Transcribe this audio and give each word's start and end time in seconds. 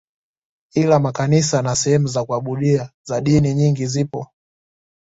Ila 0.75 0.99
makanisa 0.99 1.61
na 1.61 1.75
sehemu 1.75 2.07
za 2.07 2.25
kuabudia 2.25 2.91
za 3.03 3.21
dini 3.21 3.53
nyingine 3.53 3.87
zipo 3.89 4.27